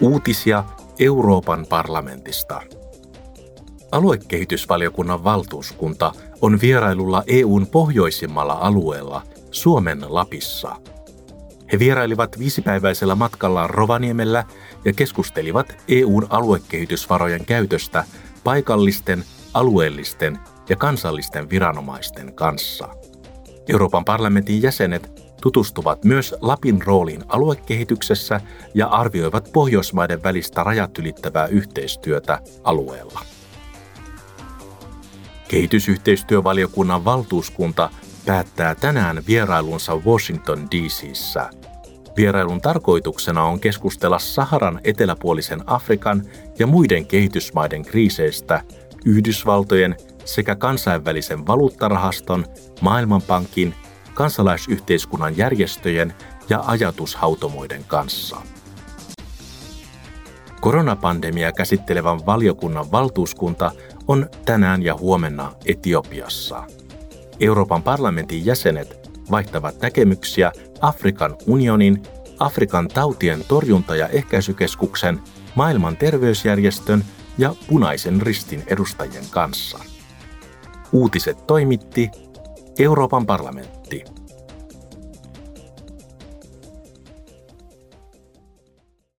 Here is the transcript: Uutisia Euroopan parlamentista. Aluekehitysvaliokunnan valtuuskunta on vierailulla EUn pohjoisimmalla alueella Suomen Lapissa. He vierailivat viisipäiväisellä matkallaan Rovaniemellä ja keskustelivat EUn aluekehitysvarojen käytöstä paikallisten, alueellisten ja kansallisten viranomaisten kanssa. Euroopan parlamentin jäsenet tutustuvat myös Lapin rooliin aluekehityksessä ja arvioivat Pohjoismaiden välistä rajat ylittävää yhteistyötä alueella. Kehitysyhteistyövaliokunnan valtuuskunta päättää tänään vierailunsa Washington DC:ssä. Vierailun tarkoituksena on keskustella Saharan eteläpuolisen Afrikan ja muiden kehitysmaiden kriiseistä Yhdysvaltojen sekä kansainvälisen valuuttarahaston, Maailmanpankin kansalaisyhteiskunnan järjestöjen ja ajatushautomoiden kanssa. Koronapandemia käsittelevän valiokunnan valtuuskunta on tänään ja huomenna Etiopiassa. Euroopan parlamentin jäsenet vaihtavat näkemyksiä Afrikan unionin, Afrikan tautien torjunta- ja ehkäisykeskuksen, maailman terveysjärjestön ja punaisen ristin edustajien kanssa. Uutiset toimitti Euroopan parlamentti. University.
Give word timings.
Uutisia 0.00 0.64
Euroopan 0.98 1.66
parlamentista. 1.68 2.62
Aluekehitysvaliokunnan 3.92 5.24
valtuuskunta 5.24 6.12
on 6.40 6.60
vierailulla 6.60 7.22
EUn 7.26 7.66
pohjoisimmalla 7.66 8.52
alueella 8.52 9.22
Suomen 9.50 10.04
Lapissa. 10.08 10.76
He 11.72 11.78
vierailivat 11.78 12.38
viisipäiväisellä 12.38 13.14
matkallaan 13.14 13.70
Rovaniemellä 13.70 14.44
ja 14.84 14.92
keskustelivat 14.92 15.76
EUn 15.88 16.26
aluekehitysvarojen 16.30 17.44
käytöstä 17.44 18.04
paikallisten, 18.44 19.24
alueellisten 19.54 20.38
ja 20.68 20.76
kansallisten 20.76 21.50
viranomaisten 21.50 22.34
kanssa. 22.34 22.88
Euroopan 23.68 24.04
parlamentin 24.04 24.62
jäsenet 24.62 25.22
tutustuvat 25.44 26.04
myös 26.04 26.34
Lapin 26.40 26.82
rooliin 26.86 27.24
aluekehityksessä 27.28 28.40
ja 28.74 28.86
arvioivat 28.86 29.50
Pohjoismaiden 29.52 30.22
välistä 30.22 30.64
rajat 30.64 30.98
ylittävää 30.98 31.46
yhteistyötä 31.46 32.38
alueella. 32.62 33.20
Kehitysyhteistyövaliokunnan 35.48 37.04
valtuuskunta 37.04 37.90
päättää 38.26 38.74
tänään 38.74 39.22
vierailunsa 39.26 39.96
Washington 39.96 40.68
DC:ssä. 40.70 41.50
Vierailun 42.16 42.60
tarkoituksena 42.60 43.44
on 43.44 43.60
keskustella 43.60 44.18
Saharan 44.18 44.80
eteläpuolisen 44.84 45.60
Afrikan 45.66 46.22
ja 46.58 46.66
muiden 46.66 47.06
kehitysmaiden 47.06 47.82
kriiseistä 47.82 48.62
Yhdysvaltojen 49.04 49.96
sekä 50.24 50.56
kansainvälisen 50.56 51.46
valuuttarahaston, 51.46 52.46
Maailmanpankin 52.80 53.74
kansalaisyhteiskunnan 54.14 55.36
järjestöjen 55.36 56.14
ja 56.48 56.62
ajatushautomoiden 56.66 57.84
kanssa. 57.84 58.36
Koronapandemia 60.60 61.52
käsittelevän 61.52 62.26
valiokunnan 62.26 62.92
valtuuskunta 62.92 63.72
on 64.08 64.28
tänään 64.44 64.82
ja 64.82 64.94
huomenna 64.94 65.52
Etiopiassa. 65.66 66.64
Euroopan 67.40 67.82
parlamentin 67.82 68.46
jäsenet 68.46 69.10
vaihtavat 69.30 69.80
näkemyksiä 69.82 70.52
Afrikan 70.80 71.36
unionin, 71.46 72.02
Afrikan 72.38 72.88
tautien 72.88 73.44
torjunta- 73.48 73.96
ja 73.96 74.08
ehkäisykeskuksen, 74.08 75.20
maailman 75.54 75.96
terveysjärjestön 75.96 77.04
ja 77.38 77.54
punaisen 77.68 78.22
ristin 78.22 78.62
edustajien 78.66 79.24
kanssa. 79.30 79.78
Uutiset 80.92 81.46
toimitti 81.46 82.10
Euroopan 82.78 83.26
parlamentti. 83.26 83.83
University. 83.94 84.23